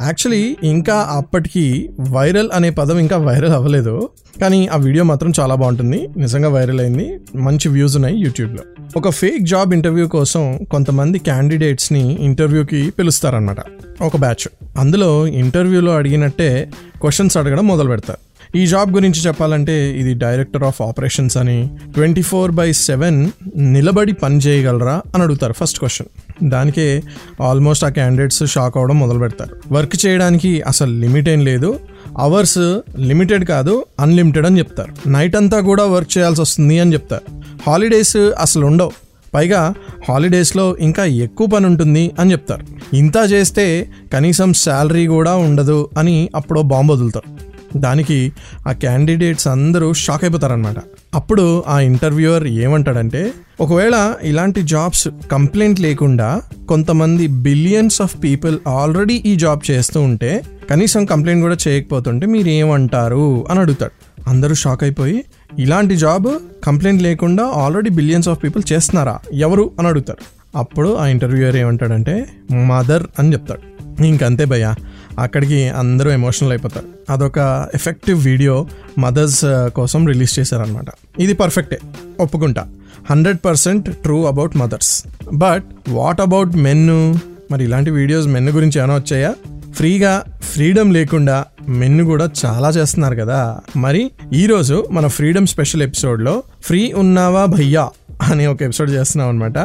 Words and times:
Actually 0.00 0.56
ఇంకా 0.62 0.94
అప్పటికి 0.94 1.90
viral 2.10 2.48
అనే 2.54 2.70
పదం 2.70 2.98
ఇంకా 2.98 3.16
వైరల్ 3.16 3.52
అవ్వలేదు. 3.52 4.08
కానీ 4.40 4.66
ఆ 4.66 4.76
వీడియో 4.76 5.04
మాత్రం 5.04 5.32
చాలా 5.40 5.54
బాగుంటుంది. 5.54 6.08
నిజంగా 6.16 6.48
వైరల్ 6.48 6.80
అయింది. 6.80 7.18
మంచి 7.36 7.68
వ్యూస్ 7.68 7.96
ఉన్నాయి 7.96 8.16
యూట్యూబ్లో 8.16 8.62
ఒక 8.96 9.08
ఫేక్ 9.08 9.42
జాబ్ 9.42 9.74
ఇంటర్వ్యూ 9.74 10.08
కోసం 10.08 10.58
కొంతమంది 10.70 11.18
క్యాండిడేట్స్ని 11.18 12.16
ఇంటర్వ్యూకి 12.20 12.90
పిలుస్తారనమాట 12.90 13.56
ఒక 14.02 14.16
బ్యాచ్ 14.16 14.48
అందులో 14.78 15.26
ఇంటర్వ్యూలో 15.26 15.94
అడిగినట్టే 15.94 16.70
క్వశ్చన్స్ 17.00 17.36
అడగడం 17.36 17.66
మొదలు 17.66 17.88
పెడతారు 17.88 18.18
ఈ 18.56 18.66
జాబ్ 18.66 18.92
గురించి 18.92 19.20
చెప్పాలంటే 19.20 19.98
ఇది 19.98 20.14
డైరెక్టర్ 20.14 20.64
ఆఫ్ 20.64 20.82
ఆపరేషన్స్ 20.82 21.36
అని 21.36 21.70
ట్వంటీ 21.94 22.22
ఫోర్ 22.22 22.50
బై 22.50 22.72
సెవెన్ 22.72 23.30
నిలబడి 23.56 24.12
పని 24.12 24.36
చేయగలరా 24.36 25.02
అని 25.14 25.22
అడుగుతారు 25.22 25.52
ఫస్ట్ 25.52 25.78
క్వశ్చన్. 25.78 26.50
దానికే 26.50 27.02
ఆల్మోస్ట్ 27.42 27.84
ఆ 27.84 27.88
క్యాండిడేట్స్ 27.88 28.46
షాక్ 28.46 28.76
అవడం 28.76 28.98
మొదలు 28.98 29.18
పెడతారు. 29.18 29.56
వర్క్ 29.72 30.06
చేయడానికి 30.06 30.60
అసలు 30.60 30.92
లిమిట్ 30.92 31.28
ఏం 31.28 31.40
లేదు. 31.40 31.80
అవర్స్ 32.18 32.78
లిమిటెడ్ 32.98 33.44
కాదు 33.44 33.84
అన్లిమిటెడ్ 34.00 34.46
అని 34.46 34.58
చెప్తారు. 34.58 35.08
నైట్ 35.08 35.36
అంతా 35.36 35.60
కూడా 35.60 35.84
వర్క్ 35.84 36.18
చేయాల్సి 36.18 36.40
వస్తుంది 36.40 36.78
అని 36.78 36.92
చెప్తారు. 36.92 37.42
హాలిడేస్ 37.66 38.16
అసలు 38.16 38.66
ఉండవు. 38.66 38.92
పైగా 39.34 39.74
హాలిడేస్లో 40.08 40.76
ఇంకా 40.76 41.04
ఎక్కువ 41.04 41.46
పని 41.46 41.66
ఉంటుంది 41.66 42.10
అని 42.18 42.32
చెప్తారు. 42.32 42.96
ఇంత 42.96 43.14
చేస్తే 43.30 43.90
కనీసం 44.12 44.52
శాలరీ 44.52 45.06
కూడా 45.06 45.36
ఉండదు 45.36 45.90
అని 45.98 46.28
అప్పుడో 46.36 46.62
బాంబు 46.62 46.92
వదులుతారు. 46.92 47.53
దానికి 47.76 48.32
ఆ 48.68 48.72
క్యాండిడేట్స్ 48.72 49.48
అందరూ 49.48 49.92
షాక్ 49.92 50.24
అయిపోతారనమాట 50.24 50.74
అప్పుడు 51.14 51.64
ఆ 51.68 51.80
ఇంటర్వ్యూయర్ 51.80 52.44
ఏమంటాడంటే 52.44 53.32
ఒకవేళ 53.60 54.14
ఇలాంటి 54.22 54.62
జాబ్స్ 54.62 55.08
కంప్లైంట్ 55.32 55.80
లేకుండా 55.80 56.42
కొంతమంది 56.68 57.26
బిలియన్స్ 57.26 58.02
ఆఫ్ 58.02 58.16
పీపుల్ 58.24 58.58
ఆల్రెడీ 58.68 59.14
ఈ 59.14 59.36
జాబ్ 59.36 59.70
చేస్తూ 59.70 60.00
ఉంటే 60.00 60.42
కనీసం 60.70 61.04
కంప్లైంట్ 61.04 61.42
కూడా 61.42 61.56
చేయకపోతుంటే 61.68 62.26
మీరు 62.26 62.48
ఏమంటారు? 62.48 63.46
అని 63.50 63.60
అడుగుతాడు. 63.60 63.92
అందరూ 64.28 64.54
షాక్ 64.54 64.82
అయిపోయి 64.82 65.24
ఇలాంటి 65.58 65.96
జాబ్ 65.96 66.26
కంప్లైంట్ 66.64 67.02
లేకుండా 67.02 67.44
ఆల్రెడీ 67.44 67.90
బిలియన్స్ 67.90 68.28
ఆఫ్ 68.28 68.44
పీపుల్ 68.44 68.72
చేస్తున్నారా? 68.72 69.18
ఎవరు? 69.32 69.70
అని 69.78 69.88
అడుగుతారు. 69.88 70.44
అప్పుడు 70.58 70.94
ఆ 70.94 71.06
ఇంటర్వ్యూయర్ 71.06 71.56
ఏమంటాడంటే 71.56 72.26
మదర్ 72.66 73.02
అని 73.18 73.32
చెప్తాడు. 73.32 73.74
ఇంకంతే 74.04 74.44
భయ్యా 74.44 74.74
అక్కడికి 75.18 75.68
అందరూ 75.68 76.10
ఎమోషనల్ 76.10 76.52
అయిపోతారు. 76.52 76.86
అదొక 77.10 77.68
ఎఫెక్టివ్ 77.74 78.24
వీడియో 78.24 78.66
మదర్స్ 78.98 79.44
కోసం 79.68 80.06
రిలీజ్ 80.06 80.38
చేశారనమాట 80.38 80.84
ఇది 81.18 81.34
పర్ఫెక్టే 81.34 81.78
ఒప్పుకుంటా. 82.20 82.66
Hundred 83.10 83.38
percent 83.44 83.96
true 83.96 84.24
about 84.24 84.56
mothers 84.56 85.04
but 85.32 85.64
what 85.88 86.20
about 86.20 86.56
men 86.56 87.14
మరి 87.52 87.64
ఇలాంటి 87.64 87.90
వీడియోస్ 87.90 88.26
మెన్ 88.26 88.48
గురించి 88.48 88.78
ఏమైనా 88.78 88.94
వచ్చాయా? 88.94 89.34
ఫ్రీగా 89.74 90.24
ఫ్రీడమ్ 90.42 90.92
లేకుండా 90.92 91.44
మెన్ను 91.68 92.04
కూడా 92.04 92.30
చాలా 92.46 92.70
చేస్తున్నారు 92.70 93.14
కదా. 93.14 93.58
మరి 93.76 94.10
ఈరోజు 94.32 94.86
మన 94.90 95.06
ఫ్రీడమ్ 95.06 95.46
స్పెషల్ 95.46 95.82
ఎపిసోడ్లో 95.82 96.42
ఫ్రీ 96.62 96.92
ఉన్నావా 96.92 97.44
భయ్యా? 97.44 97.88
అనే 98.22 98.46
ఒక 98.46 98.62
ఎపిసోడ్ 98.62 98.90
చేస్తున్నాం 98.90 99.28
అనమాట 99.28 99.56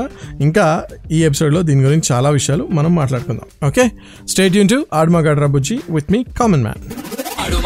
ఇంకా 0.41 0.83
ఈ 1.11 1.23
ఎపిసోడ్లో 1.23 1.61
దీని 1.61 1.83
గురించి 1.83 2.03
చాలా 2.11 2.29
విషయాలు 2.29 2.67
మనం 2.71 2.95
మాట్లాడుకుందాం. 2.95 3.67
Okay? 3.67 3.91
Stay 4.27 4.55
Yoon 4.55 4.69
to 4.69 4.85
ఆడ్మగాడ్రా 4.93 5.47
Bujji 5.47 5.79
with 5.89 6.11
me 6.11 6.25
common 6.39 6.63
man 6.63 6.81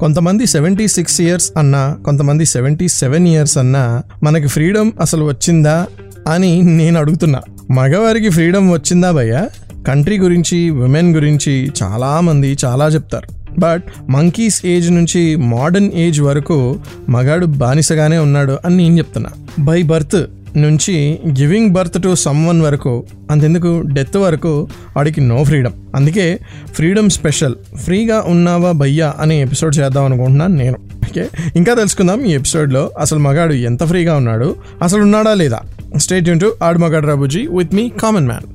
కొంతమంది 0.00 0.46
సెవెంటీ 0.46 0.88
సిక్స్ 0.88 1.20
ఇయర్స్ 1.20 1.52
అన్నా 1.56 1.96
కొంతమంది 2.04 2.46
సెవెంటీ 2.46 2.88
సెవెన్ 2.88 3.28
ఇయర్స్ 3.28 3.58
అన్నా 3.58 4.02
మనకి 4.22 4.48
ఫ్రీడమ్ 4.48 4.92
అసలు 5.00 5.24
వచ్చిందా 5.24 5.86
అని 6.28 6.62
నేను 6.62 7.00
అడుగుతున్నా. 7.00 7.42
మగవారికి 7.70 8.28
ఫ్రీడమ్ 8.28 8.72
వచ్చిందా 8.72 9.10
భయ్య? 9.10 9.48
కంట్రీ 9.86 10.18
గురించి 10.18 10.70
ఉమెన్ 10.70 11.14
గురించి 11.14 11.72
చాలామంది 11.82 12.56
చాలా 12.64 12.88
చెప్తారు. 12.88 13.28
బట్ 13.58 13.84
మంకీస్ 14.08 14.66
ఏజ్ 14.66 14.90
నుంచి 14.90 15.36
మోడర్న్ 15.36 15.90
ఏజ్ 15.94 16.20
వరకు 16.20 16.76
మగాడు 17.08 17.46
బానిసగానే 17.46 18.18
ఉన్నాడు 18.18 18.58
అని 18.64 18.76
నేను 18.76 18.98
చెప్తున్నా. 18.98 19.30
బై 19.58 19.82
బర్త్ 19.82 20.26
నుంచి 20.56 21.18
గివింగ్ 21.28 21.70
బర్త్ 21.70 22.02
టు 22.02 22.14
సమ్వన్ 22.14 22.62
వరకు 22.62 23.04
అంతెందుకు? 23.30 23.82
డెత్ 23.86 24.16
వరకు 24.16 24.68
వాడికి 24.96 25.20
నో 25.20 25.44
ఫ్రీడమ్ 25.44 25.72
అందుకే 25.94 26.38
ఫ్రీడమ్ 26.74 27.10
స్పెషల్ 27.10 27.54
ఫ్రీగా 27.76 28.24
ఉన్నావా 28.26 28.72
భయ్యా 28.72 29.14
అనే 29.20 29.42
ఎపిసోడ్ 29.42 29.76
చేద్దాం 29.78 30.04
అనుకుంటున్నాను 30.04 30.54
నేను. 30.54 30.78
ఓకే 31.04 31.28
ఇంకా 31.56 31.74
తెలుసుకుందాం 31.74 32.20
ఈ 32.20 32.32
ఎపిసోడ్లో 32.32 32.90
అసలు 32.98 33.18
మగాడు 33.18 33.52
ఎంత 33.52 33.84
ఫ్రీగా 33.84 34.16
ఉన్నాడు? 34.16 34.56
అసలు 34.82 35.02
ఉన్నాడా 35.02 35.34
లేదా? 35.34 35.60
State 35.96 36.28
Yoon 36.28 36.40
to 36.40 36.52
Aadu 36.62 36.78
Magaadu 36.78 37.06
Rabujji 37.06 37.46
with 37.46 37.74
me 37.74 37.88
common 37.88 38.26
man 38.26 38.46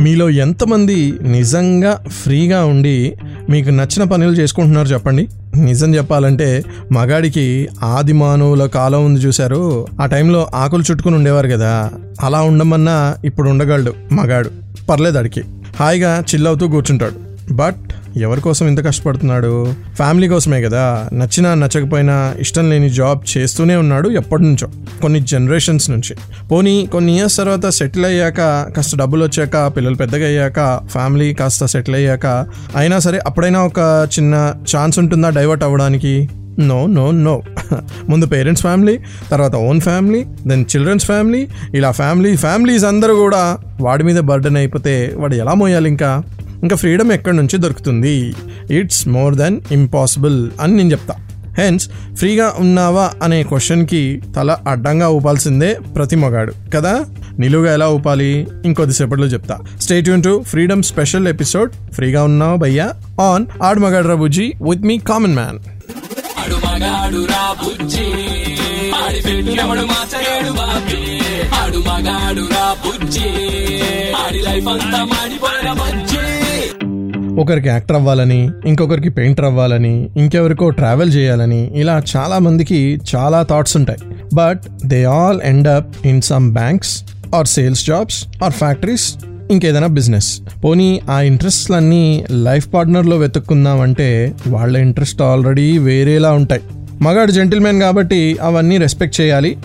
మీలో 0.00 0.30
ఎంతమంది 0.30 1.18
నిజంగా 1.22 2.04
ఫ్రీగా 2.08 2.64
ఉండి 2.64 3.16
మీకు 3.50 3.70
నచ్చిన 3.70 4.04
పనులు 4.04 4.32
చేసుకుంటున్నారు 4.32 4.88
చెప్పండి. 4.88 5.28
నిజం 5.56 5.94
చెప్పాలంటే 5.94 6.64
మగాడికి 6.92 7.68
ఆది 7.82 8.12
మానవుల 8.12 8.66
కాలం 8.66 9.04
ఉంది 9.04 9.20
చూశారు. 9.20 9.86
ఆ 10.00 10.06
టైంలో 10.06 10.46
ఆకులు 10.54 10.82
చుట్టుకుని 10.90 11.14
ఉండేవారు 11.14 11.48
కదా. 11.48 11.90
అలా 12.22 12.42
ఉండమన్నా 12.42 13.16
ఇప్పుడు 13.24 13.50
ఉండగలడు 13.50 13.94
మగాడు. 14.12 14.50
పర్లేదు 14.90 15.18
అడికి 15.18 15.42
హాయిగా 15.80 16.24
చిల్ 16.34 16.46
అవుతూ 16.46 16.68
కూర్చుంటాడు. 16.68 17.31
బట్ 17.50 17.76
ఎవరి 18.16 18.40
కోసం 18.40 18.68
ఇంత 18.68 18.86
కష్టపడుతున్నాడు? 18.86 19.74
ఫ్యామిలీ 19.94 20.28
కోసమే 20.28 20.62
కదా. 20.62 21.08
నచ్చినా 21.12 21.54
నచ్చకపోయినా 21.54 22.34
ఇష్టం 22.38 22.70
లేని 22.70 22.90
జాబ్ 22.90 23.38
చేస్తూనే 23.38 23.76
ఉన్నాడు 23.76 24.08
ఎప్పటి 24.08 24.42
నుంచో. 24.42 24.68
కొన్ని 25.02 25.20
జనరేషన్స్ 25.20 25.90
నుంచి. 25.90 26.16
పోనీ 26.50 26.88
కొన్ని 26.92 27.16
ఇయర్స్ 27.16 27.36
తర్వాత 27.36 27.68
సెటిల్ 27.68 28.04
అయ్యాక 28.04 28.36
కాస్త 28.76 28.96
డబ్బులు 28.96 29.24
వచ్చాక 29.24 29.76
పిల్లలు 29.76 29.94
పెద్దగా 29.94 30.26
అయ్యాక 30.26 30.80
ఫ్యామిలీ 30.86 31.34
కాస్త 31.34 31.64
సెటిల్ 31.64 31.96
అయ్యాక 31.96 32.26
అయినా 32.76 32.98
సరే 32.98 33.18
అప్పుడైనా 33.18 33.62
ఒక 33.62 34.08
చిన్న 34.18 34.54
ఛాన్స్ 34.76 34.98
ఉంటుందా 34.98 35.30
డైవర్ట్ 35.30 35.64
అవ్వడానికి? 35.64 36.28
No 36.58 36.86
no 36.86 37.10
no. 37.10 37.42
ముందు 38.08 38.26
పేరెంట్స్ 38.26 38.62
ఫ్యామిలీ 38.62 38.98
తర్వాత 39.30 39.56
own 39.56 39.80
family 39.80 40.24
then 40.46 40.64
childrens 40.76 41.04
family. 41.04 41.48
ఇలా 41.74 41.90
ఫ్యామిలీ 41.90 42.36
ఫ్యామిలీస్ 42.36 42.84
అందరూ 42.84 43.14
కూడా 43.14 43.58
వాడి 43.80 44.04
మీద 44.04 44.16
బర్డెన్ 44.16 44.56
అయిపోతే 44.56 45.12
వాడు 45.16 45.34
ఎలా 45.34 45.54
మోయాలి 45.54 45.88
ఇంకా 45.88 46.22
ఇంకా 46.62 46.76
ఫ్రీడమ్ 46.76 47.12
ఎక్కడి 47.12 47.36
నుంచి 47.36 47.58
దొరుకుతుంది? 47.58 48.34
ఇట్స్ 48.70 49.08
మోర్ 49.08 49.34
దెన్ 49.34 49.60
ఇంపాసిబుల్ 49.72 50.50
అని 50.60 50.76
నేను 50.76 50.90
చెప్తా. 50.90 51.14
హెన్స్ 51.58 51.88
ఫ్రీగా 52.14 52.54
ఉన్నావా 52.58 53.10
అనే 53.22 53.42
క్వశ్చన్కి 53.42 54.22
తల 54.36 54.56
అడ్డంగా 54.68 55.08
ఊపాల్సిందే 55.08 55.78
ప్రతి 55.96 56.16
మగాడు. 56.16 56.52
కదా? 56.74 57.04
నిలువుగా 57.38 57.74
ఎలా 57.74 57.88
ఊపాలి? 57.88 58.46
ఇంకొద్దిసేపట్లో 58.64 59.26
చెప్తా. 59.26 59.58
Stay 59.80 60.08
Yoon 60.08 60.22
to 60.22 60.44
freedom 60.46 60.82
special 60.82 61.28
episode 61.28 61.72
ఫ్రీగా 61.92 62.24
ఉన్నావా 62.24 62.54
భయ్యా? 62.54 62.94
ఆన్ 63.20 63.46
ఆడ్ 63.62 63.78
మగాడు 63.78 64.08
రాబుజీ 64.08 64.52
విత్ 64.70 64.82
మీ 64.82 64.98
కామన్ 64.98 65.34
మ్యాన్ 65.34 65.58
ఆడి 74.16 74.38
లైఫ్ 74.38 74.68
అంతా 74.68 75.04
మాడిపోయిన 75.04 75.72
ఒకరికి 77.42 77.68
యాక్టర్ 77.68 77.96
అవ్వాలని 77.96 78.50
ఇంకొకరికి 78.66 79.08
పెయింటర్ 79.08 79.44
అవ్వాలని 79.44 80.10
ఇంకెవరికో 80.16 80.70
ట్రావెల్ 80.70 81.12
చేయాలని 81.12 81.60
ఇలా 81.74 82.02
చాలా 82.16 82.38
మందికి 82.38 83.00
చాలా 83.14 83.42
థాట్స్ 83.42 83.76
ఉంటాయి. 83.76 83.98
But 84.34 84.60
they 84.86 85.04
all 85.04 85.40
end 85.44 85.68
up 85.68 86.06
in 86.06 86.22
some 86.22 86.52
banks 86.54 87.04
or 87.34 87.46
sales 87.46 87.86
jobs 87.86 88.24
or 88.44 88.52
factories 88.52 89.06
ఇంకేదైనా 89.50 89.86
బిజినెస్. 89.86 90.40
పోనీ 90.64 91.00
ఆ 91.10 91.20
ఇంట్రెస్ట్లన్నీ 91.20 92.24
లైఫ్ 92.30 92.68
పార్ట్నర్లో 92.74 93.16
వెతుక్కుందామంటే 93.16 94.34
వాళ్ళ 94.46 94.76
ఇంట్రెస్ట్ 94.76 95.22
ఆల్రెడీ 95.22 95.78
వేరేలా 95.78 96.32
ఉంటాయి. 96.32 96.60
మగాడు 97.00 97.32
జెంటిల్మెన్ 97.32 97.80
కాబట్టి 97.80 98.38
అవన్నీ 98.42 98.76
రెస్పెక్ట్ 98.78 99.20
చేయాలి 99.20 99.56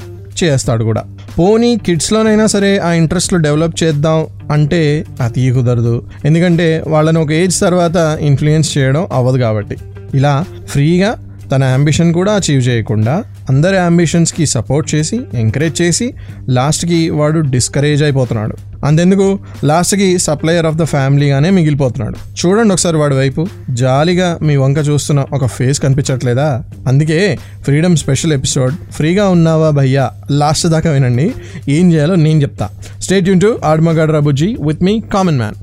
చేస్తాడు 0.44 0.84
కూడా. 0.84 1.04
పోనీ 1.40 1.78
కిడ్స్లోనైనా 1.78 2.48
సరే 2.48 2.78
ఆ 2.78 2.92
ఇంట్రెస్ట్లు 2.92 3.40
డెవలప్ 3.40 3.84
చేద్దాం 3.84 4.28
అంటే 4.52 5.06
అది 5.22 5.52
కుదరదు. 5.52 6.04
ఎందుకంటే 6.26 6.84
వాళ్ళని 6.88 7.18
ఒక 7.18 7.32
ఏజ్ 7.32 7.60
తర్వాత 7.60 8.18
ఇన్ఫ్లుయెన్స్ 8.22 8.78
చేయడం 8.78 9.08
అవ్వదు 9.12 9.38
కాబట్టి. 9.38 9.78
ఇలా 10.16 10.46
ఫ్రీగా 10.68 11.18
తన 11.52 11.64
అంబిషన్ 11.64 12.14
కూడా 12.14 12.34
అచీవ్ 12.34 12.68
చేయకుండా 12.68 13.24
అందరి 13.50 13.78
అంబిషన్స్కి 13.78 14.46
సపోర్ట్ 14.46 14.96
చేసి 14.96 15.20
ఎంకరేజ్ 15.34 15.82
చేసి 15.82 16.14
లాస్ట్కి 16.50 17.10
వాడు 17.10 17.40
డిస్కరేజ్ 17.40 18.04
అయిపోతున్నాడు. 18.04 18.58
అంతెందుకు? 18.86 19.40
లాస్ట్కి 19.64 20.20
సప్లయర్ 20.20 20.66
ఆఫ్ 20.66 20.76
ద 20.76 20.84
ఫ్యామిలీగానే 20.84 21.50
మిగిలిపోతున్నాడు. 21.50 22.16
చూడండి 22.16 22.74
ఒకసారి 22.74 22.98
వాడి 22.98 23.16
వైపు. 23.16 23.48
జాలిగా 23.70 24.40
మీ 24.42 24.56
వంక 24.56 24.78
చూస్తున్న 24.78 25.26
ఒక 25.34 25.46
ఫేస్ 25.46 25.80
కనిపించట్లేదా? 25.80 26.64
అందుకే 26.88 27.40
ఫ్రీడమ్ 27.64 27.98
స్పెషల్ 27.98 28.34
ఎపిసోడ్. 28.34 28.76
ఫ్రీగా 28.92 29.30
ఉన్నావా 29.30 29.70
భయ్యా? 29.70 30.12
లాస్ట్ 30.32 30.68
దాకా 30.68 30.92
వినండి. 30.92 31.34
ఏం 31.70 31.94
చేయాలో 31.94 32.16
నేను 32.16 32.42
చెప్తా. 32.42 32.70
Stay 33.02 33.28
Yoon 33.28 33.42
to 33.42 33.60
ఆడుమగాడు 33.64 34.12
రాబుజ్జి 34.12 34.58
with 34.62 34.84
me 34.84 35.02
common 35.14 35.38
man 35.38 35.56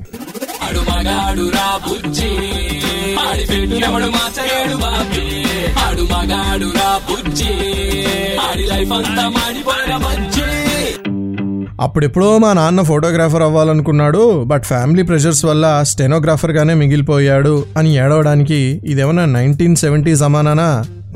ఆడు 5.86 6.02
మగాడు 6.02 6.66
రా 6.76 7.00
బుజ్జి. 7.10 7.46
ఆడి 8.36 8.62
లైఫ్ 8.62 8.92
అంతా 8.92 9.28
మాడిపోయిన 9.28 9.96
బజ్జి. 9.96 10.63
అప్పుడెప్పుడో 11.84 12.28
మా 12.38 12.50
నాన్న 12.52 12.80
ఫోటోగ్రాఫర్ 12.82 13.42
అవ్వాలనుకున్నాడు 13.42 14.20
బట్ 14.44 14.64
ఫ్యామిలీ 14.64 15.02
ప్రెషర్స్ 15.02 15.42
వల్ల 15.44 15.66
స్టెనోగ్రాఫర్గానే 15.82 16.74
మిగిలిపోయాడు 16.74 17.54
అని 17.76 17.90
ఏడవడానికి 17.98 18.60
ఇదేమన్నా 18.84 19.24
నైన్టీన్ 19.32 19.76
సెవెంటీ 19.76 20.12
జమానానా 20.16 20.68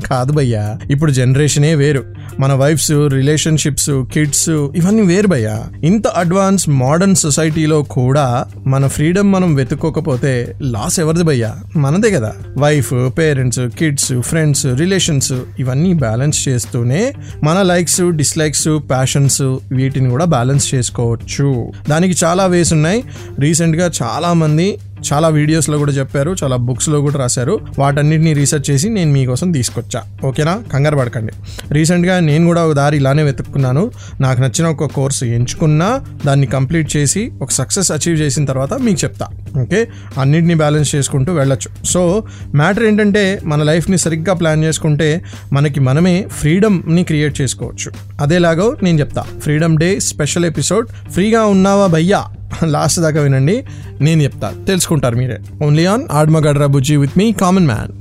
కాదు 0.05 0.31
భయ్యా. 0.31 0.77
ఇప్పుడు 0.91 1.11
జనరేషనే 1.11 1.75
వేరు. 1.75 2.03
మన 2.39 2.53
వైఫ్స్ 2.53 2.91
రిలేషన్షిప్స్ 2.91 3.89
కిడ్స్ 4.13 4.49
ఇవన్నీ 4.49 5.01
వేరు 5.01 5.27
భయ్యా. 5.27 5.63
ఇంత 5.83 6.07
అడ్వాన్స్ 6.07 6.69
మోడర్న్ 6.69 7.15
సొసైటీలో 7.15 7.83
కూడా 7.83 8.45
మన 8.67 8.87
ఫ్రీడమ్ 8.87 9.31
మనం 9.31 9.55
వెతుక్కోకపోతే 9.55 10.55
లాస్ 10.61 10.99
ఎవరిది 10.99 11.23
భయ్యా? 11.23 11.55
మనదే 11.77 12.11
కదా. 12.11 12.33
Wife 12.57 12.93
parents 12.93 13.59
kids 13.59 14.21
friends 14.21 14.65
relations 14.65 15.33
ఇవన్నీ 15.59 15.93
బ్యాలెన్స్ 15.93 16.49
చేస్తూనే 16.49 17.13
మన 17.43 17.61
లైక్స్ 17.61 18.11
డిస్లైక్స్ 18.11 18.67
ప్యాషన్స్ 18.67 19.41
వీటిని 19.71 20.09
కూడా 20.09 20.25
బ్యాలెన్స్ 20.25 20.75
చేసుకోవచ్చు. 20.75 21.71
దానికి 21.89 22.25
చాలా 22.25 22.45
వేస్ 22.45 22.73
ఉన్నాయి. 22.73 23.03
రీసెంట్గా 23.39 23.91
చాలామంది 24.03 24.77
చాలా 25.13 25.27
వీడియోస్లో 25.27 25.77
కూడా 25.77 25.91
చెప్పారు 25.91 26.35
చాలా 26.43 26.55
బుక్స్లో 26.55 27.01
కూడా 27.01 27.15
రాశారు. 27.15 27.59
వాటన్నిటిని 27.79 28.33
రీసెర్చ్ 28.33 28.71
చేసి 28.71 28.89
నేను 28.89 29.11
మీకోసం 29.11 29.51
తీసుకొచ్చా. 29.51 30.03
ఓకేనా? 30.23 30.63
కంగారు 30.73 30.95
పడకండి. 30.95 31.33
రీసెంట్గా 31.71 32.19
నేను 32.19 32.45
కూడా 32.45 32.65
ఒక 32.65 32.73
దారి 32.73 32.97
ఇలానే 32.97 33.23
వెతుక్కున్నాను. 33.23 33.91
నాకు 34.21 34.41
నచ్చిన 34.41 34.67
ఒక 34.67 34.83
కోర్సు 34.83 35.25
ఎంచుకున్నా 35.25 36.01
దాన్ని 36.25 36.47
కంప్లీట్ 36.47 36.97
చేసి 36.97 37.31
ఒక 37.41 37.51
సక్సెస్ 37.51 37.91
అచీవ్ 37.91 38.21
చేసిన 38.21 38.45
తర్వాత 38.45 38.73
మీకు 38.73 38.99
చెప్తా. 39.03 39.27
ఓకే? 39.61 39.87
అన్నిటిని 40.17 40.55
బ్యాలెన్స్ 40.55 40.95
చేసుకుంటూ 40.95 41.33
వెళ్ళొచ్చు. 41.33 41.85
సో 41.85 42.23
మ్యాటర్ 42.55 42.83
ఏంటంటే 42.83 43.39
మన 43.45 43.63
లైఫ్ని 43.63 43.97
సరిగ్గా 43.97 44.33
ప్లాన్ 44.33 44.63
చేసుకుంటే 44.63 45.21
మనకి 45.53 45.79
మనమే 45.79 46.25
ఫ్రీడమ్ని 46.31 47.03
క్రియేట్ 47.03 47.41
చేసుకోవచ్చు. 47.41 47.91
అదేలాగో 48.21 48.75
నేను 48.83 48.99
చెప్తా. 48.99 49.25
ఫ్రీడమ్ 49.39 49.77
డే 49.77 49.99
స్పెషల్ 49.99 50.45
ఎపిసోడ్ 50.45 50.87
ఫ్రీగా 50.87 51.45
ఉన్నావా 51.45 51.87
భయ్యా? 51.87 52.25
లాస్ట్ 52.63 52.99
దాకా 52.99 53.21
వినండి. 53.21 53.63
నేను 54.01 54.21
చెప్తా. 54.21 54.53
తెలుసుకుంటారు 54.67 55.15
మీరే. 55.15 55.39
Only 55.63 55.85
on 55.85 56.07
ఆడ్మగడ్రా 56.11 56.65
Bujji 56.65 56.95
with 56.97 57.17
me 57.17 57.31
common 57.31 57.65
man 57.65 57.91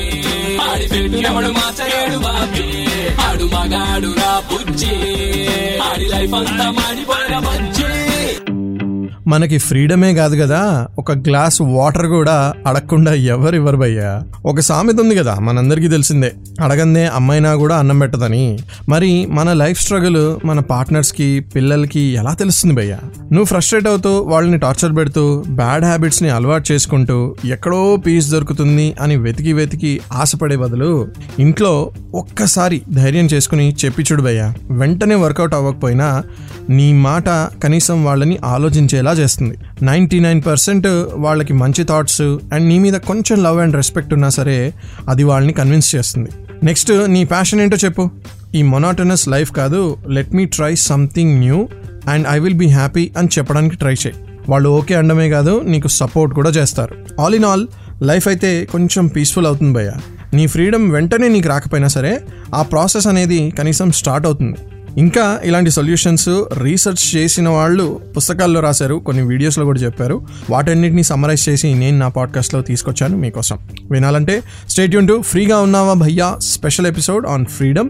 మనకి 9.26 9.58
ఫ్రీడమే 9.58 10.14
కాదు 10.14 10.36
కదా. 10.36 10.86
ఒక 10.98 11.12
గ్లాస్ 11.12 11.62
వాటర్ 11.62 12.06
కూడా 12.06 12.54
అడగకుండా 12.66 13.14
ఎవరు 13.14 13.56
ఇవ్వరు 13.56 13.76
భయ్యా. 13.76 14.22
ఒక 14.46 14.60
సామెత 14.60 15.00
ఉంది 15.00 15.14
కదా 15.14 15.34
మనందరికీ 15.34 15.88
తెలిసిందే. 15.88 16.32
అడగందే 16.60 17.06
అమ్మైనా 17.06 17.54
కూడా 17.54 17.76
అన్నం 17.76 17.98
పెట్టదని. 17.98 18.58
మరి 18.88 19.26
మన 19.26 19.52
లైఫ్ 19.52 19.80
స్ట్రగుల్ 19.80 20.46
మన 20.46 20.60
పార్ట్నర్స్కి 20.60 21.40
పిల్లలకి 21.40 22.00
ఎలా 22.00 22.34
తెలుస్తుంది 22.34 22.74
భయ్యా? 22.74 22.98
నువ్వు 23.20 23.44
ఫ్రస్ట్రేట్ 23.44 23.86
అవుతూ 23.86 24.22
వాళ్ళని 24.22 24.58
టార్చర్ 24.58 24.96
పెడుతూ 24.96 25.44
బ్యాడ్ 25.48 25.84
హ్యాబిట్స్ని 25.84 26.30
అలవాటు 26.30 26.72
చేసుకుంటూ 26.72 27.34
ఎక్కడో 27.44 27.96
పీస్ 27.96 28.30
దొరుకుతుంది 28.30 28.94
అని 29.00 29.16
వెతికి 29.16 29.52
వెతికి 29.52 30.00
ఆశపడే 30.12 30.56
బదులు 30.56 31.08
ఇంట్లో 31.38 31.90
ఒక్కసారి 32.14 32.82
ధైర్యం 32.94 33.24
చేసుకుని 33.24 33.76
చెప్పి 33.84 34.02
చూడు 34.02 34.22
భయ్యా. 34.22 34.54
వెంటనే 34.70 35.14
వర్కౌట్ 35.14 35.54
అవ్వకపోయినా 35.54 36.22
నీ 36.70 36.92
మాట 36.92 37.28
కనీసం 37.64 38.04
వాళ్ళని 38.04 38.38
ఆలోచించేలా 38.44 39.15
చేస్తుంది. 39.18 39.54
నైంటీ 39.82 40.20
నైన్ 40.20 40.42
పర్సెంట్ 40.46 40.86
వాళ్ళకి 41.14 41.52
మంచి 41.52 41.84
థాట్స్ 41.84 42.20
అండ్ 42.22 42.66
నీ 42.66 42.78
మీద 42.78 42.92
కొంచెం 42.92 43.42
లవ్ 43.42 43.58
అండ్ 43.58 43.76
రెస్పెక్ట్ 43.76 44.14
ఉన్నా 44.14 44.28
సరే 44.28 44.74
అది 45.08 45.24
వాళ్ళని 45.24 45.52
కన్విన్స్ 45.52 45.94
చేస్తుంది. 45.94 46.30
నెక్స్ట్ 46.62 46.92
నీ 47.08 47.24
ప్యాషన్ 47.24 47.60
ఏంటో 47.60 47.76
చెప్పు. 47.84 48.10
ఈ 48.54 48.62
మొనాటనస్ 48.62 49.28
లైఫ్ 49.28 49.52
కాదు 49.52 49.96
let 50.08 50.34
me 50.34 50.44
try 50.44 50.74
something 50.74 51.38
new 51.38 51.68
and 52.08 52.26
I 52.30 52.38
will 52.38 52.54
be 52.54 52.66
happy 52.66 53.10
అని 53.18 53.28
చెప్పడానికి 53.38 53.76
ట్రై 53.76 53.92
చేయి. 53.92 54.14
వాళ్ళు 54.48 54.68
ఓకే 54.68 54.94
అండమే 54.94 55.28
కాదు 55.30 55.62
నీకు 55.64 55.88
సపోర్ట్ 55.88 56.34
కూడా 56.34 56.50
చేస్తారు. 56.50 56.94
ఆల్ 57.20 57.34
ఇన్ 57.34 57.44
ఆల్ 57.44 57.66
లైఫ్ 58.02 58.28
అయితే 58.28 58.64
కొంచెం 58.64 59.06
పీస్ఫుల్ 59.06 59.46
అవుతుంది 59.46 59.72
భయ్య. 59.72 59.92
నీ 60.34 60.46
ఫ్రీడమ్ 60.46 60.92
వెంటనే 60.92 61.28
నీకు 61.28 61.48
రాకపోయినా 61.48 61.88
సరే 61.88 62.20
ఆ 62.54 62.62
ప్రాసెస్ 62.62 63.06
అనేది 63.06 63.50
కనీసం 63.50 63.90
స్టార్ట్ 63.90 64.26
అవుతుంది. 64.26 64.58
ఇంకా 64.96 65.40
ఇలాంటి 65.44 65.70
సొల్యూషన్స్ 65.70 66.44
రీసెర్చ్ 66.52 67.16
చేసిన 67.16 67.48
వాళ్ళు 67.48 68.00
పుస్తకాల్లో 68.16 68.60
రాశారు 68.60 68.94
కొన్ని 68.94 69.22
వీడియోస్లో 69.22 69.64
కూడా 69.64 69.80
చెప్పారు. 69.80 70.26
వాటన్నిటిని 70.50 71.04
సమ్మరైజ్ 71.04 71.48
చేసి 71.48 71.74
నేను 71.74 71.98
నా 71.98 72.08
పాడ్కాస్ట్లో 72.08 72.60
తీసుకొచ్చాను 72.62 73.16
మీకోసం. 73.16 73.58
వినాలంటే 73.90 74.42
స్టేట్ 74.68 74.94
యూన్ 74.94 75.08
టు 75.08 75.22
ఫ్రీగా 75.22 75.60
ఉన్నావా 75.60 75.92
భయ్యా 75.92 76.38
special 76.42 76.86
episode 76.86 77.26
on 77.26 77.46
freedom 77.46 77.88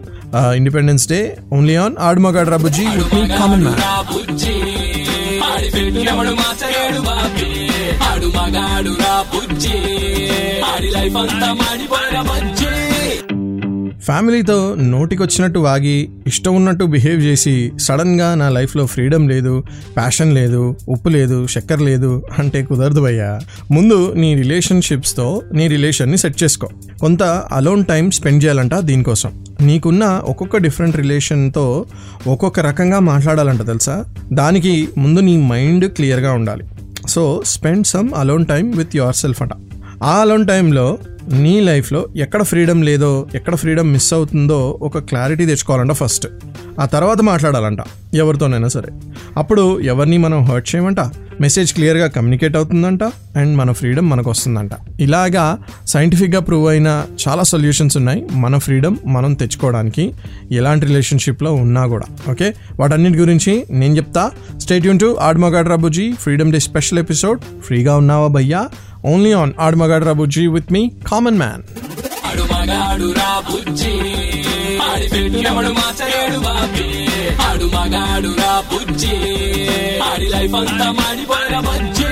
independence 0.55 1.07
day 1.07 1.37
only 1.53 1.75
on 1.75 1.95
ఆడ్మగాడ్ 1.99 2.49
రబుజీ 2.49 2.85
విత్ 2.85 3.15
మీ 3.15 3.27
కామన్ 3.27 3.63
మ్యాన్ 3.63 3.79
రా 8.99 9.25
బుజ్జి. 9.35 9.71
ఆడి 10.61 10.91
లైఫ్ 10.91 11.17
అంతా 11.17 11.53
మాడిపోయిన 11.53 12.21
ఫ్యామిలీతో 14.07 14.75
నోటికొచ్చినట్టు 14.75 15.59
వాగి 15.59 16.09
ఇష్టం 16.27 16.55
ఉన్నట్టు 16.55 16.85
బిహేవ్ 16.85 17.21
చేసి 17.21 17.71
సడన్గా 17.79 18.35
నా 18.35 18.49
లైఫ్లో 18.49 18.85
ఫ్రీడమ్ 18.85 19.29
లేదు 19.29 19.63
ప్యాషన్ 19.97 20.33
లేదు 20.33 20.75
ఉప్పు 20.89 21.09
లేదు 21.09 21.47
చక్కెర 21.57 21.77
లేదు 21.77 22.23
అంటే 22.39 22.63
కుదరదు 22.63 23.01
భయ్యా. 23.01 23.39
ముందు 23.71 24.13
నీ 24.15 24.35
రిలేషన్షిప్స్తో 24.35 25.41
నీ 25.53 25.67
రిలేషన్ని 25.67 26.17
సెట్ 26.17 26.43
చేసుకో. 26.43 26.69
కొంత 27.01 27.23
అలోన్ 27.23 27.85
టైం 27.85 28.11
స్పెండ్ 28.11 28.43
చేయాలంట 28.43 28.75
దీనికోసం. 28.75 29.43
నీకున్న 29.61 30.21
ఒక్కొక్క 30.23 30.57
డిఫరెంట్ 30.57 30.97
రిలేషన్తో 30.97 31.85
ఒక్కొక్క 32.27 32.59
రకంగా 32.59 32.99
మాట్లాడాలంట 32.99 33.65
తెలుసా? 33.65 34.05
దానికి 34.33 34.89
ముందు 34.97 35.19
నీ 35.19 35.47
మైండ్ 35.47 35.91
క్లియర్గా 35.91 36.33
ఉండాలి. 36.33 36.63
So 37.07 37.41
spend 37.45 37.87
some 37.87 38.09
alone 38.15 38.45
time 38.45 38.71
with 38.71 38.95
yourself 39.15 39.41
అంట. 39.41 39.51
ఆ 40.03 40.23
లాంగ్ 40.23 40.47
టైంలో 40.47 40.97
నీ 41.33 41.59
లైఫ్లో 41.59 42.07
ఎక్కడ 42.15 42.43
ఫ్రీడమ్ 42.43 42.85
లేదో 42.85 43.27
ఎక్కడ 43.35 43.55
ఫ్రీడమ్ 43.55 43.93
మిస్ 43.93 44.13
అవుతుందో 44.13 44.79
ఒక 44.81 44.97
క్లారిటీ 44.97 45.45
తెచ్చుకోవాలంట 45.45 45.91
ఫస్ట్ 45.91 46.27
ఆ 46.79 46.85
తర్వాత 46.85 47.21
మాట్లాడాలంట 47.21 47.77
ఎవరితోనైనా 48.13 48.67
సరే. 48.67 48.93
అప్పుడు 49.37 49.79
ఎవరిని 49.79 50.17
మనం 50.17 50.43
హర్ట్ 50.43 50.75
చేయమంట? 50.75 50.99
మెసేజ్ 51.41 51.73
క్లియర్గా 51.73 52.07
కమ్యూనికేట్ 52.07 52.55
అవుతుందంట 52.55 53.03
అండ్ 53.35 53.57
మన 53.57 53.71
ఫ్రీడమ్ 53.71 54.09
మనకు 54.09 54.29
వస్తుందంట 54.29 54.71
ఇలాగా 54.99 55.57
సైంటిఫిక్గా 55.87 56.39
ప్రూవ్ 56.39 56.69
అయిన 56.69 57.05
చాలా 57.27 57.43
సొల్యూషన్స్ 57.43 57.97
ఉన్నాయి. 57.97 58.27
మన 58.31 58.57
ఫ్రీడమ్ 58.57 58.97
మనం 59.05 59.33
తెచ్చుకోవడానికి 59.33 60.13
ఎలాంటి 60.51 60.85
రిలేషన్షిప్లో 60.85 61.53
ఉన్నా 61.53 61.87
కూడా 61.87 62.31
ఓకే 62.31 62.53
వాటన్నిటి 62.79 63.17
గురించి 63.17 63.63
నేను 63.71 63.97
చెప్తా. 63.97 64.31
స్టేట్ 64.57 64.85
యూన్ 64.85 64.99
టు 64.99 65.17
ఆడ్మగాడ్ 65.19 65.69
రాబుజీ. 65.69 66.11
ఫ్రీడమ్ 66.11 66.51
డే 66.51 66.59
స్పెషల్ 66.59 66.99
ఎపిసోడ్ 66.99 67.41
ఫ్రీగా 67.61 67.97
ఉన్నావా 67.97 68.27
భయ్యా? 68.27 68.67
మగాడు 77.73 78.27
రా 78.27 78.61
బుజ్జి 78.61 79.13
ఆడి 80.03 80.25
లైఫ్ 80.25 80.55
అంతా 80.55 80.91
మాడిపోయిన 80.91 81.59
బుజ్జి 81.59 82.07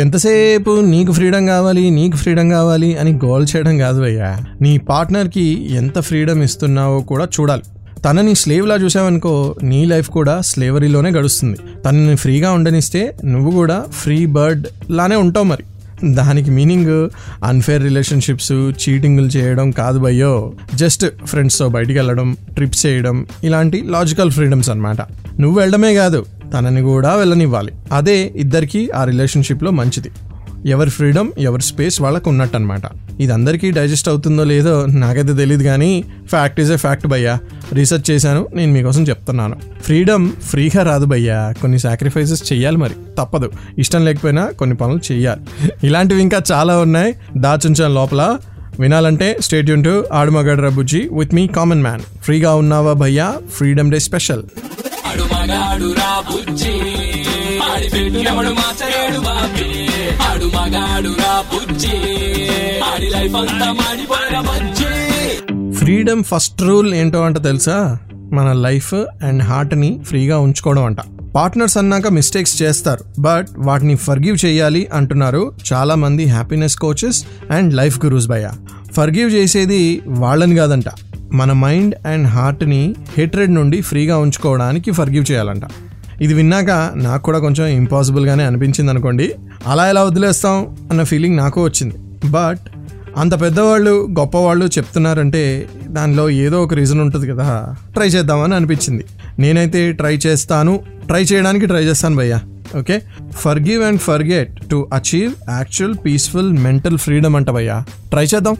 ఎంతసేపు 0.00 0.80
నీకు 0.80 1.12
ఫ్రీడమ్ 1.12 1.46
కావాలి 1.46 1.90
నీకు 1.90 2.16
ఫ్రీడమ్ 2.16 2.50
కావాలి 2.50 2.98
అని 2.98 3.12
గోల్ 3.24 3.46
చేయడం 3.56 3.78
కాదు 3.78 4.00
భయ్యా. 4.00 4.38
నీ 4.60 4.78
పార్ట్నర్కి 4.78 5.74
ఎంత 5.74 6.00
ఫ్రీడమ్ 6.00 6.42
ఇస్తున్నావో 6.42 7.00
కూడా 7.00 7.28
చూడాలి. 7.40 7.62
తనని 8.04 8.34
స్లేవ్లా 8.34 8.74
చూసావనుకో 8.74 9.54
నీ 9.62 9.84
లైఫ్ 9.84 10.10
కూడా 10.10 10.40
స్లేవరీలోనే 10.40 11.10
గడుస్తుంది. 11.10 11.56
తనని 11.86 12.16
ఫ్రీగా 12.16 12.52
ఉండనిస్తే 12.52 13.16
నువ్వు 13.24 13.50
కూడా 13.50 13.84
ఫ్రీ 13.90 14.26
బర్డ్ 14.26 14.66
లానే 14.90 15.16
ఉంటావు 15.16 15.44
మరి. 15.44 15.64
దానికి 16.04 16.50
మీనింగ్ 16.50 17.08
అన్ఫేర్ 17.44 17.82
రిలేషన్షిప్స్ 17.82 18.52
చీటింగ్లు 18.52 19.26
చేయడం 19.26 19.70
కాదు 19.70 19.98
భయ్యో. 19.98 20.52
జస్ట్ 20.74 21.06
ఫ్రెండ్స్తో 21.24 21.68
బయటికి 21.68 21.98
వెళ్ళడం 21.98 22.36
ట్రిప్స్ 22.54 22.86
చేయడం 22.86 23.26
ఇలాంటి 23.44 23.84
లాజికల్ 23.86 24.30
ఫ్రీడమ్స్ 24.30 24.70
అన్నమాట. 24.70 25.00
నువ్వు 25.40 25.60
వెళ్ళడమే 25.60 25.94
కాదు 25.94 26.26
తనని 26.54 26.82
కూడా 26.82 27.14
వెళ్ళనివ్వాలి. 27.14 27.72
అదే 27.92 28.32
ఇద్దరికి 28.36 28.90
ఆ 28.90 29.04
రిలేషన్షిప్లో 29.04 29.70
మంచిది. 29.70 30.10
ఎవరి 30.66 30.90
ఫ్రీడమ్ 30.90 31.32
ఎవరి 31.38 31.62
స్పేస్ 31.62 32.00
వాళ్ళకు 32.00 32.30
ఉన్నట్టు 32.30 32.56
అనమాట 32.56 32.82
ఇది 33.20 33.32
అందరికీ 33.32 33.70
డైజెస్ట్ 33.70 34.08
అవుతుందో 34.08 34.44
లేదో 34.44 34.86
నాకైతే 34.86 35.34
తెలియదు 35.34 35.62
కానీ 35.62 36.04
ఫ్యాక్ట్ 36.26 36.60
ఈజ్ 36.60 36.72
ఏ 36.72 36.76
ఫ్యాక్ట్ 36.76 37.06
భయ్యా. 37.06 37.38
రీసెర్చ్ 37.72 38.10
చేశాను 38.10 38.48
నేను 38.54 38.72
మీకోసం 38.72 39.02
చెప్తున్నాను. 39.02 39.56
ఫ్రీడమ్ 39.82 40.32
ఫ్రీగా 40.32 40.82
రాదు 40.82 41.04
భయ్యా. 41.04 41.54
కొన్ని 41.60 41.78
సాక్రిఫైసెస్ 41.78 42.52
చేయాలి 42.52 42.76
మరి. 42.76 42.94
తప్పదు. 43.18 43.50
ఇష్టం 43.78 44.04
లేకపోయినా 44.04 44.46
కొన్ని 44.46 44.76
పనులు 44.76 45.12
చేయాలి 45.12 45.40
ఇలాంటివి 45.86 46.22
ఇంకా 46.22 46.42
చాలా 46.52 46.78
ఉన్నాయి. 46.78 47.14
దాచుంచాను 47.36 47.94
లోపల. 47.94 48.38
వినాలంటే 48.80 49.36
stay 49.40 49.70
Yoon 49.70 49.84
to 49.84 50.04
ఆడుమగడ్ 50.12 50.60
రబుజీ 50.60 51.08
with 51.12 51.34
me 51.34 51.46
common 51.46 51.82
man 51.82 52.00
ఫ్రీగా 52.22 52.54
ఉన్నావా 52.54 52.92
భయ్యా? 52.92 53.34
Freedom 53.52 53.90
day 53.90 53.98
special. 53.98 54.42
ఆడి 57.62 57.90
మాచలేడు 58.32 59.20
ఆడు 60.22 61.08
బుజ్జి 61.08 61.96
ఆడి 62.78 63.10
లైఫ్ 63.10 63.34
అంతా 63.34 63.72
మాడిపోయిన 63.72 64.72
ఫ్రీడమ్ 65.72 66.24
ఫస్ట్ 66.24 66.62
రూల్ 66.62 66.94
ఏంటో 66.94 67.22
అంట 67.22 67.42
తెలుసా? 67.42 67.98
మన 68.32 68.52
లైఫ్ 68.52 68.94
అండ్ 68.94 69.42
హార్ట్ని 69.42 70.00
ఫ్రీగా 70.06 70.38
ఉంచుకోవడం 70.38 70.84
అంట. 70.84 70.96
పార్ట్నర్స్ 71.34 71.78
అన్నాక 71.78 72.08
మిస్టేక్స్ 72.08 72.62
చేస్తారు 72.62 73.20
బట్ 73.20 73.48
వాటిని 73.58 73.96
ఫర్గివ్ 73.96 74.38
చేయాలి 74.44 74.88
అంటున్నారు 74.94 75.52
చాలా 75.72 75.94
మంది 75.94 76.24
happiness 76.24 76.76
coaches 76.76 77.24
and 77.50 77.74
life 77.74 78.04
gurus 78.04 78.28
భయ 78.28 78.48
ఫర్గివ్ 78.96 79.34
చేసేది 79.34 80.02
వాళ్ళని 80.06 80.56
కాదంట. 80.56 80.84
మన 81.32 81.52
మైండ్ 81.52 81.94
అండ్ 82.06 82.28
హార్ట్ని 82.28 82.94
హెట్రెడ్ 83.18 83.54
నుండి 83.54 83.80
ఫ్రీగా 83.80 84.18
ఉంచుకోవడానికి 84.18 84.90
ఫర్గివ్ 84.90 85.30
చేయాలంట. 85.30 85.62
ఇది 86.22 86.34
విన్నాక 86.34 86.70
నాకు 86.94 87.22
కూడా 87.22 87.38
కొంచెం 87.38 87.66
ఇంపాసిబుల్గానే 87.66 88.44
అనిపించింది 88.44 88.90
అనుకోండి 88.90 89.34
అలా 89.66 89.88
ఎలా 89.88 90.02
వదిలేస్తాం 90.02 90.76
అన్న 90.90 91.02
ఫీలింగ్ 91.02 91.36
నాకు 91.36 91.64
వచ్చింది. 91.64 91.94
బట్ 92.30 92.58
అంత 93.16 93.40
పెద్దవాళ్ళు 93.40 94.08
గొప్పవాళ్ళు 94.18 94.66
చెప్తున్నారంటే 94.66 95.68
దానిలో 95.86 96.30
ఏదో 96.30 96.62
ఒక 96.62 96.74
రీజన్ 96.74 97.00
ఉంటుంది 97.00 97.26
కదా 97.26 97.74
ట్రై 97.94 98.06
చేద్దామని 98.06 98.54
అనిపించింది. 98.54 99.04
నేనైతే 99.38 99.92
ట్రై 99.92 100.16
చేస్తాను 100.26 100.80
ట్రై 101.06 101.22
చేయడానికి 101.22 101.66
ట్రై 101.66 101.82
చేస్తాను 101.82 102.16
భయ్యా 102.16 102.40
okay 102.78 103.02
forgive 103.32 103.84
and 103.84 104.00
forget 104.00 104.68
to 104.70 104.88
achieve 104.92 105.32
actual 105.50 105.94
peaceful 106.04 106.52
mental 106.52 106.98
freedom 106.98 107.36
అంట 107.36 107.50
భయ్యా. 107.50 107.84
ట్రై 108.10 108.24
చేద్దాం. 108.24 108.56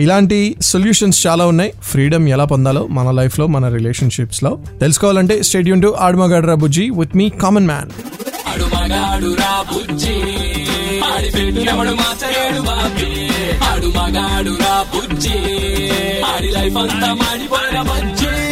ఇలాంటి 0.00 0.56
సొల్యూషన్స్ 0.62 1.26
చాలా 1.26 1.46
ఉన్నాయి. 1.46 1.72
ఫ్రీడమ్ 1.82 2.28
ఎలా 2.28 2.44
పొందాలో 2.44 2.86
మన 2.86 3.10
లైఫ్లో 3.10 3.46
మన 3.46 3.68
రిలేషన్షిప్స్లో. 3.68 4.58
తెలుసుకోవాలంటే 4.80 5.42
stadium 5.42 5.80
to 5.80 5.94
ఆడమగడ్రా 5.98 6.54
Bujji 6.54 6.90
with 6.90 7.16
me 7.16 7.28
common 7.28 7.66
man. 7.66 7.90
Audi 16.24 16.48
life 16.52 16.76
అంతా 16.76 17.12
మాడిపోయిన 17.12 17.82
బుజ్జి. 17.82 18.45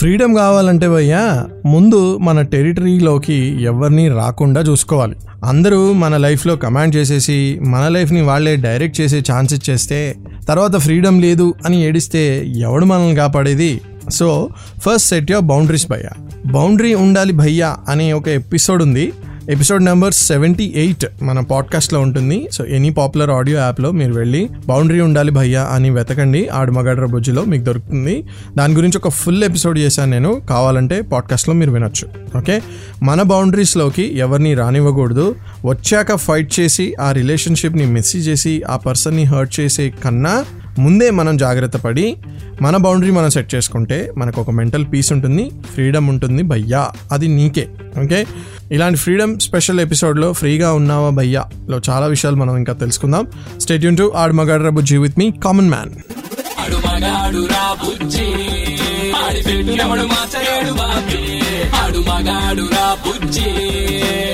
ఫ్రీడమ్ 0.00 0.34
కావాలంటే 0.34 0.88
భయ్యా 0.88 1.46
ముందు 1.66 2.18
మన 2.18 2.42
టెరిటరీలోకి 2.42 3.62
ఎవరిని 3.62 4.08
రాకుండా 4.08 4.60
చూసుకోవాలి. 4.60 5.16
అందరూ 5.44 5.92
మన 5.92 6.16
లైఫ్లో 6.16 6.56
కమాండ్ 6.56 6.96
చేసేసి 6.96 7.60
మన 7.68 7.88
లైఫ్ని 7.88 8.20
వాళ్ళే 8.20 8.56
డైరెక్ట్ 8.56 9.00
చేసే 9.00 9.22
ఛాన్స్ 9.32 9.54
ఇచ్చేస్తే 9.54 10.16
తర్వాత 10.48 10.76
ఫ్రీడమ్ 10.76 11.22
లేదు 11.22 11.54
అని 11.66 11.84
ఏడిస్తే 11.84 12.46
ఎవడు 12.56 12.84
మనల్ని 12.84 13.16
కాపాడేది? 13.16 13.80
So 14.10 14.48
first 14.78 15.08
set 15.08 15.30
your 15.30 15.44
boundaries 15.44 15.90
భయ్యా. 15.90 16.26
బౌండరీ 16.52 16.94
ఉండాలి 16.94 17.32
భయ్యా 17.32 17.76
అనే 17.88 18.12
ఒక 18.12 18.28
ఎపిసోడ్ 18.28 18.82
ఉంది. 18.82 19.12
ఎపిసోడ్ 19.48 19.84
నెంబర్ 19.84 20.12
సెవెంటీ 20.12 20.72
ఎయిట్ 20.76 21.06
మన 21.22 21.40
పాడ్కాస్ట్లో 21.40 22.00
ఉంటుంది. 22.00 22.48
సో 22.52 22.64
ఎనీ 22.64 22.90
పాపులర్ 22.90 23.30
ఆడియో 23.30 23.58
యాప్లో 23.58 23.90
మీరు 23.90 24.12
వెళ్ళి 24.12 24.48
బౌండరీ 24.66 25.00
ఉండాలి 25.00 25.30
భయ్యా 25.30 25.62
అని 25.62 25.90
వెతకండి. 25.90 26.48
ఆడుమగడ్ర 26.48 27.04
బుజ్జిలో 27.04 27.44
మీకు 27.44 27.62
దొరుకుతుంది. 27.62 28.24
దాని 28.58 28.74
గురించి 28.74 28.98
ఒక 28.98 29.08
ఫుల్ 29.08 29.44
ఎపిసోడ్ 29.44 29.78
చేశాను 29.78 30.10
నేను. 30.10 30.42
కావాలంటే 30.48 31.00
పాడ్కాస్ట్లో 31.00 31.54
మీరు 31.54 31.70
వినొచ్చు. 31.70 32.38
ఓకే 32.38 32.62
మన 33.02 33.22
బౌండరీస్లోకి 33.22 34.18
ఎవరిని 34.18 34.54
రానివ్వకూడదు. 34.54 35.34
వచ్చాక 35.66 36.14
ఫైట్ 36.14 36.60
చేసి 36.60 36.94
ఆ 37.00 37.12
రిలేషన్షిప్ని 37.12 37.86
మిస్ 37.86 38.16
చేసి 38.16 38.62
ఆ 38.62 38.76
పర్సన్ని 38.76 39.24
హర్ట్ 39.24 39.60
చేసే 39.60 39.92
కన్నా 40.04 40.44
ముందే 40.80 41.10
మనం 41.10 41.36
జాగ్రత్త 41.36 41.76
పడి 41.76 42.16
మన 42.62 42.76
బౌండరీ 42.76 43.10
మనం 43.10 43.30
సెట్ 43.30 43.54
చేసుకుంటే 43.54 44.12
మనకు 44.18 44.40
ఒక 44.40 44.50
మెంటల్ 44.50 44.86
పీస్ 44.92 45.12
ఉంటుంది 45.12 45.50
ఫ్రీడమ్ 45.74 46.08
ఉంటుంది 46.08 46.42
భయ్యా 46.42 46.90
అది 47.12 47.28
నీకే 47.28 47.68
ఓకే? 48.02 48.26
ఇలాంటి 48.72 48.98
ఫ్రీడమ్ 48.98 49.38
స్పెషల్ 49.38 49.80
ఎపిసోడ్లో 49.80 50.32
ఫ్రీగా 50.32 50.72
ఉన్నావా 50.72 51.10
భయ్యా? 51.10 51.44
లో 51.68 51.80
చాలా 51.90 52.06
విషయాలు 52.06 52.36
మనం 52.36 52.56
ఇంకా 52.56 52.72
తెలుసుకుందాం. 52.72 53.26
స్టేట్ 53.60 53.84
యూన్ 53.84 53.96
టు 53.96 54.12
ఆడు 54.16 54.32
మగాడ్ర 54.32 54.68
బుజ్జి 54.68 54.96
with 54.96 55.18
me 55.18 55.30
common 55.44 55.70
man 55.70 55.90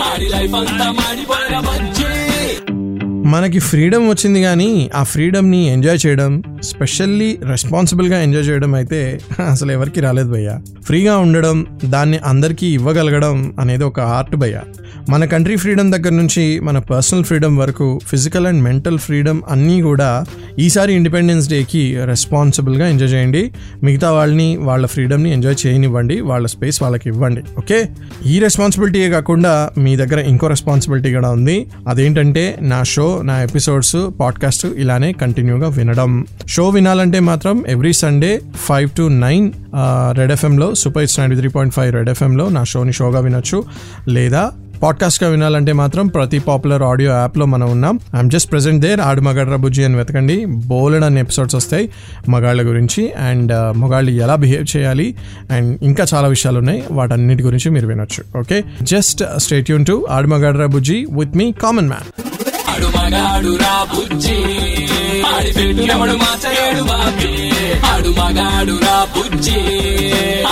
Audi 0.02 0.28
life 0.28 0.54
అంతా 0.54 1.95
మనకి 3.26 3.58
ఫ్రీడమ్ 3.58 4.10
వచ్చింది 4.10 4.42
కానీ 4.42 4.90
ఆ 4.94 5.02
ఫ్రీడమ్ని 5.02 5.68
ఎంజాయ్ 5.68 6.06
చేయడం 6.06 6.42
స్పెషల్లీ 6.62 7.38
రెస్పాన్సిబుల్గా 7.42 8.22
ఎంజాయ్ 8.22 8.44
చేయడం 8.44 8.74
అయితే 8.74 9.18
అసలు 9.52 9.72
ఎవరికి 9.72 10.00
రాలేదు 10.00 10.28
భయ్య. 10.28 10.58
ఫ్రీగా 10.82 11.18
ఉండడం 11.18 11.66
దాన్ని 11.84 12.18
అందరికీ 12.18 12.66
ఇవ్వగలగడం 12.66 13.54
అనేది 13.58 13.84
ఒక 13.84 14.00
ఆర్ట్ 14.00 14.36
భయ్య. 14.36 14.60
మన 15.10 15.24
కంట్రీ 15.24 15.56
ఫ్రీడమ్ 15.56 15.92
దగ్గర 15.92 16.10
నుంచి 16.10 16.60
మన 16.60 16.78
పర్సనల్ 16.78 17.24
ఫ్రీడమ్ 17.24 17.58
వరకు 17.58 18.00
ఫిజికల్ 18.06 18.46
అండ్ 18.46 18.62
మెంటల్ 18.62 18.98
ఫ్రీడమ్ 18.98 19.42
అన్నీ 19.48 19.82
కూడా 19.82 20.26
ఈసారి 20.58 20.94
ఇండిపెండెన్స్ 20.94 21.48
డేకి 21.48 21.96
రెస్పాన్సిబుల్గా 22.04 22.88
ఎంజాయ్ 22.88 23.10
చేయండి. 23.10 23.52
మిగతా 23.82 24.10
వాళ్ళని 24.10 24.56
వాళ్ళ 24.56 24.86
ఫ్రీడమ్ని 24.86 25.32
ఎంజాయ్ 25.32 25.66
చేయనివ్వండి 25.66 26.20
వాళ్ళ 26.20 26.46
స్పేస్ 26.46 26.82
వాళ్ళకి 26.82 27.08
ఇవ్వండి 27.08 27.42
ఓకే? 27.58 27.88
ఈ 28.26 28.38
రెస్పాన్సిబిలిటీయే 28.38 29.08
కాకుండా 29.08 29.70
మీ 29.78 29.96
దగ్గర 29.96 30.18
ఇంకో 30.18 30.46
రెస్పాన్సిబిలిటీ 30.46 31.12
కూడా 31.12 31.30
ఉంది. 31.30 31.66
అదేంటంటే 31.88 32.56
నా 32.62 32.82
షో 32.82 33.15
నా 33.22 33.42
ఎపిసోడ్స్ 33.42 33.96
పాడ్కాస్ట్ 34.20 34.66
ఇలానే 34.66 35.12
కంటిన్యూగా 35.12 35.68
వినడం. 35.68 36.26
షో 36.48 36.68
వినాలంటే 36.68 37.20
మాత్రం 37.20 37.64
every 37.68 37.92
Sunday 37.92 38.40
five 38.54 38.90
to 38.96 39.02
nine 39.02 39.52
red 40.12 40.32
ఎఫ్ఎంలో 40.32 40.74
super 40.74 41.00
hits 41.00 41.20
ninety 41.20 41.36
three 41.36 41.48
point 41.48 41.74
five 41.74 41.94
red 41.94 42.10
ఎఫ్ఎంలో 42.10 42.48
నా 42.48 42.64
షోని 42.64 42.92
షోగా 42.92 43.20
వినొచ్చు. 43.20 43.64
లేదా 44.08 44.50
పాడ్కాస్ట్గా 44.82 45.30
వినాలంటే 45.30 45.72
మాత్రం 45.72 46.06
ప్రతి 46.06 46.38
పాపులర్ 46.38 46.82
ఆడియో 46.82 47.10
యాప్లో 47.12 47.46
మనం 47.46 47.70
ఉన్నాం. 47.70 47.98
ఐఎమ్ 48.16 48.30
జస్ట్ 48.30 48.50
ప్రెసెంట్ 48.50 48.84
దేర్ 48.84 49.00
ఆడు 49.00 49.20
మగాడ్ర 49.20 49.56
బుజ్జి 49.56 49.84
అని 49.84 49.96
వెతకండి. 49.96 50.44
బోలెడ్ 50.44 51.04
అనే 51.04 51.20
ఎపిసోడ్స్ 51.20 51.54
వస్తాయి 51.54 51.90
మగాళ్ళ 52.28 52.68
గురించి 52.68 53.12
అండ్ 53.12 53.76
మగాళ్ళు 53.78 54.10
ఎలా 54.10 54.34
బిహేవ్ 54.34 54.76
చేయాలి 54.76 55.14
అండ్ 55.50 55.78
ఇంకా 55.82 56.04
చాలా 56.14 56.28
విషయాలు 56.28 56.58
ఉన్నాయి. 56.58 56.84
వాటన్నిటి 56.90 57.42
గురించి 57.42 57.70
మీరు 57.70 57.86
వినొచ్చు. 57.86 58.38
Okay 58.38 58.64
just 58.82 59.24
stay 59.36 59.70
Yoon 59.70 59.86
to 59.86 60.06
ఆడు 60.10 60.28
మగాడ్ర 60.28 60.66
Bujji 60.66 61.06
with 61.10 61.36
me 61.36 61.52
common 61.52 61.88
man 61.88 62.45
ఆడు 62.76 62.86
మగాడు 62.86 63.50
రా 63.56 63.74
బుజ్జి. 63.92 64.36
ఆడి 65.26 65.50
పెట్టినప్పుడు 65.52 66.14
మాచలేడు 66.22 66.82
బాబీ 66.82 67.30
ఆడు 67.90 68.10
మగాడు 68.18 68.74
రా 68.84 68.96
బుజ్జి. 69.14 69.60